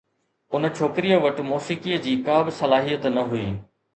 ان 0.57 0.67
ڇوڪريءَ 0.77 1.19
وٽ 1.25 1.41
موسيقيءَ 1.49 2.01
جي 2.07 2.15
ڪا 2.29 2.39
به 2.47 2.57
صلاحيت 2.63 3.07
نه 3.19 3.27
هئي. 3.35 3.47